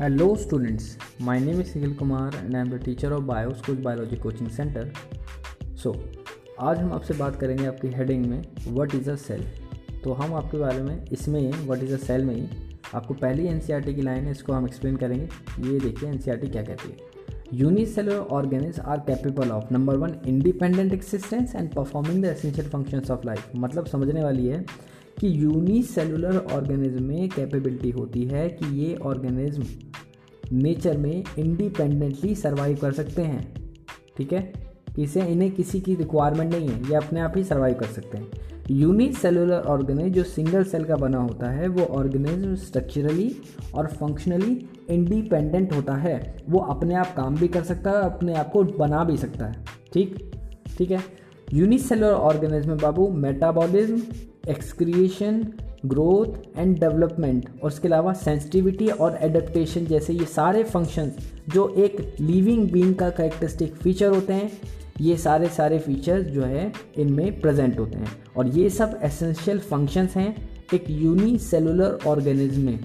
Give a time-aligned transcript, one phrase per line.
[0.00, 4.16] Hello students, my name is Nikhil Kumar and I am the teacher of Bioschool Biology
[4.16, 4.84] Coaching Center.
[5.74, 5.94] So,
[6.60, 9.42] आज हम आपसे बात करेंगे आपकी हेडिंग में व्हाट इज़ अ सेल
[10.04, 12.46] तो हम आपके बारे में इसमें ही व्हाट इज़ अ सेल में ही
[12.94, 15.24] आपको पहली एन की लाइन है इसको हम एक्सप्लेन करेंगे।
[15.68, 21.54] ये देखिए एन क्या कहती है। Unicellular organisms are capable of number one independent existence
[21.54, 24.64] and performing the essential functions of life मतलब समझने वाली है
[25.20, 29.64] कि यूनिसेलुलर ऑर्गेनिज्म में कैपेबिलिटी होती है कि ये ऑर्गेनिज्म
[30.52, 33.54] नेचर में इंडिपेंडेंटली सर्वाइव कर सकते हैं।
[34.16, 34.52] ठीक है?
[34.98, 38.28] इसे इन्हें किसी की रिक्वायरमेंट नहीं है, ये अपने आप ही सर्वाइव कर सकते हैं।
[38.70, 43.36] यूनिक सेलुलर ऑर्गेनिज जो सिंगल सेल का बना होता है, वो ऑर्गेनिज्म स्ट्रक्चरली
[43.74, 48.50] और फंक्शनली इंडिपेंडेंट होता है। वो अपने आप काम भी कर सकता है अपने आप
[48.50, 50.32] को बना भी सकता है। ठीक?
[50.78, 51.00] ठीक है?
[51.52, 54.02] यूनिसेलुलर ऑर्गेनिज्म में बाबू metabolism
[54.48, 55.52] excretion
[55.86, 62.16] growth and development और उसके अलावा सेंसिटिविटी और एडेप्टेशन जैसे ये सारे फ़ंक्शंस जो एक
[62.20, 64.50] लिविंग बींग का करेक्टरिस्टिक फीचर होते हैं,
[65.00, 70.16] ये सारे सारे फीचर्स जो है इनमें प्रेजेंट होते हैं। और ये सब एसेंशियल फ़ंक्शंस
[70.16, 72.78] हैं, एक यूनिसेलुलर ऑर्गेनिज्म में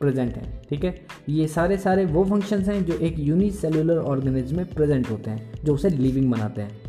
[0.00, 1.06] प्रेजेंट हैं, ठीक है?
[1.28, 5.74] ये सारे सारे वो फ़ंक्शंस हैं जो एक यूनिसेलुलर ऑर्गेनिज्म में प्रेजेंट होते हैं, जो
[5.74, 6.80] उसे लिविंग बनाते हैं।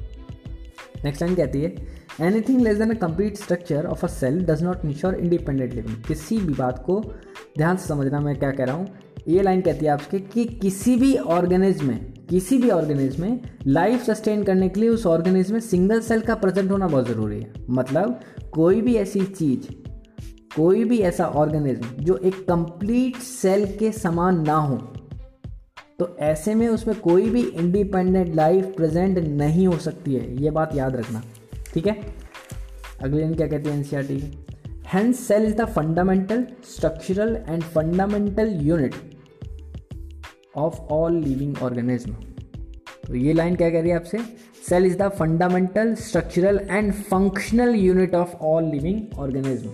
[1.05, 1.75] नेक्स्ट लाइन कहती है
[2.21, 6.37] anything less than a complete structure of a cell does not ensure independent living किसी
[6.37, 6.99] भी बात को
[7.57, 8.87] ध्यान से समझना मैं क्या कह रहा हूँ?
[9.27, 14.03] ये लाइन कहती है आपके कि किसी भी ऑर्गेनिज्म में, किसी भी ऑर्गेनिज्म में लाइफ
[14.03, 17.53] सस्टेन करने के लिए उस ऑर्गेनिज में सिंगल सेल का प्रेजेंट होना बहुत ज़रूरी है।
[17.69, 18.19] मतलब
[18.53, 19.71] कोई भी ऐसी चीज़,
[20.55, 24.77] कोई भी ऐसा ऑर्गेनिज्म जो एक कंप्लीट सेल के समान ना हो
[25.99, 30.75] तो ऐसे में उसमें कोई भी इंडिपेंडेंट लाइफ प्रेजेंट नहीं हो सकती है। ये बात
[30.75, 31.21] याद रखना।
[31.75, 32.15] ठीक है?
[33.01, 34.17] अगले दिन क्या कहती है NCERT
[34.87, 36.45] and cell is the fundamental
[36.75, 38.95] structural and fundamental unit
[40.55, 42.13] of all living organism
[43.07, 44.17] तो ये लाइन क्या कह रही है आपसे?
[44.69, 49.69] Cell is the fundamental structural and functional unit of all living organism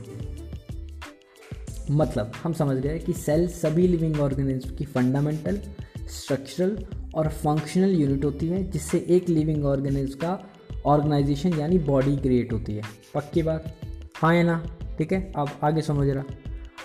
[1.91, 5.59] मतलब हम समझ गए कि सेल सभी लिविंग ऑर्गेनिज्म की फंडामेंटल
[6.07, 6.77] स्ट्रक्चरल
[7.15, 10.33] और फंक्शनल यूनिट होती है, जिससे एक लिविंग ऑर्गेनिज्म का
[10.85, 12.81] ऑर्गेनाइजेशन यानी बॉडी क्रिएट होती है।
[13.15, 13.75] पक्की बात?
[14.15, 14.65] हाँ या ना?
[14.97, 15.31] ठीक है?
[15.35, 16.23] अब आगे सुनो जरा।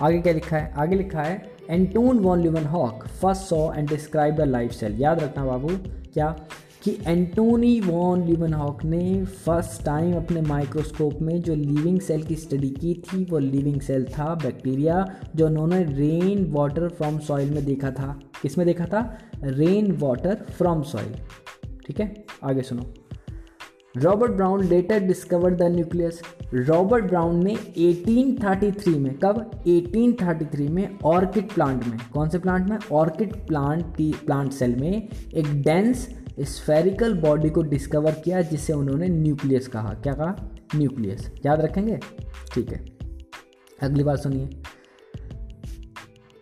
[0.01, 0.73] आगे क्या लिखा है?
[0.73, 5.45] आगे लिखा है Anton von Leeuwenhoek first saw and describe the life cell याद रखना
[5.45, 5.69] बाबू,
[6.15, 6.47] क्या?
[6.83, 12.37] कि एंटोनी वॉन ल्यूमन हॉक ने फ़र्स्ट टाइम अपने माइक्रोस्कोप में जो लिविंग सेल की
[12.37, 17.65] स्टडी की थी, वो लिविंग सेल था बैक्टीरिया जो उन्होंने रेन वाटर फ्रॉम सॉइल में
[17.65, 19.19] देखा था। किसमें देखा था?
[19.43, 21.15] रेन वाटर फ्रॉम सॉइल
[21.87, 22.25] ठीक है?
[22.45, 22.95] आगे सुनो।
[23.97, 26.23] Robert Brown later discover the nucleus.
[26.55, 29.62] Robert Brown ने 1833 में, कब?
[29.67, 32.79] 1833 में ऑर्किड प्लांट में। कौन से प्लांट में?
[32.93, 39.09] ऑर्किड प्लांट की प्लांट सेल में एक डेंस स्फेरिकल बॉडी को डिस्कवर किया, जिसे उन्होंने
[39.09, 40.37] न्यूक्लियस कहा। क्या कहा?
[40.77, 42.01] न्यूक्लियस याद रखेंगे?
[42.55, 42.85] ठीक है।
[43.83, 44.49] अगली बार सुनिए।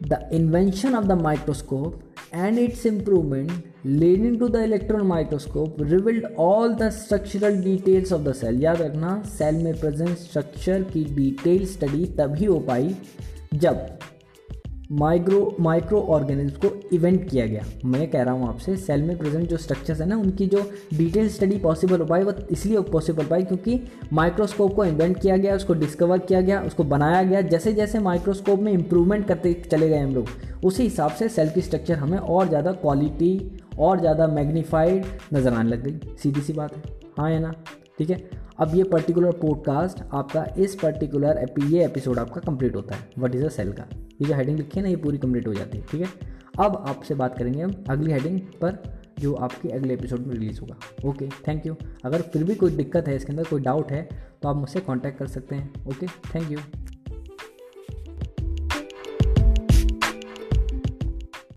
[0.03, 2.01] The invention of the microscope
[2.35, 3.51] and its improvement
[3.85, 9.13] leading to the electron microscope revealed all the structural details of the cell याद रखना
[9.37, 12.97] सेल में प्रेजेंट स्ट्रक्चर की डिटेल स्टडी तभी हो पाई
[13.65, 13.87] जब
[14.93, 19.49] माइक्रो माइक्रो ऑर्गेनिज्म को इवेंट किया गया। मैं कह रहा हूँ आपसे, सेल में प्रेजेंट
[19.49, 20.63] जो स्ट्रक्चर्स है ना, उनकी जो
[20.95, 23.81] डिटेल स्टडी पॉसिबल हो पाई, वो इसलिए पॉसिबल हो पाई क्योंकि
[24.13, 28.61] माइक्रोस्कोप को इन्वेंट किया गया, उसको डिस्कवर किया गया, उसको बनाया गया। जैसे जैसे माइक्रोस्कोप
[28.61, 30.29] में इंप्रूवमेंट करते चले गए हम लोग,
[30.65, 35.71] उसी हिसाब से सेल की स्ट्रक्चर हमें और ज़्यादा क्वालिटी और ज़्यादा मैग्नीफाइड नज़र आने
[35.71, 36.83] लग गई। सीधी सी बात है।
[37.19, 37.55] हाँ या ना?
[37.99, 38.44] ठीक है?
[38.59, 43.45] अब ये पर्टिकुलर पॉडकास्ट आपका इस पर्टिकुलर ये एपिसोड आपका कंप्लीट होता है। व्हाट इज़
[43.45, 43.87] अ सेल का?
[43.93, 46.09] ये जो हेडिंग लिखी है ना, ये पूरी कंप्लीट हो जाती है, ठीक है?
[46.61, 48.79] अब आपसे बात करेंगे हम अगली हेडिंग पर,
[49.19, 50.77] जो आपके अगले एपिसोड में रिलीज़ होगा।
[51.09, 54.09] ओके थैंक यू अगर फिर भी कोई दिक्कत है, इसके अंदर कोई डाउट है
[54.43, 56.59] तो आप मुझसे कॉन्टैक्ट कर सकते हैं। Okay thank you